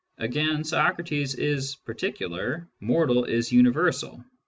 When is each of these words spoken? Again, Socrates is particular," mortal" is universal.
Again, 0.17 0.63
Socrates 0.63 1.35
is 1.35 1.75
particular," 1.75 2.67
mortal" 2.79 3.25
is 3.25 3.51
universal. 3.51 4.25